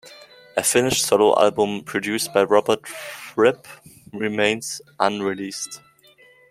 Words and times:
A 0.57 0.63
finished 0.63 1.05
solo 1.05 1.39
album, 1.39 1.83
produced 1.83 2.33
by 2.33 2.41
Robert 2.41 2.87
Fripp, 2.87 3.67
remains 4.11 4.81
unreleased. 4.99 5.79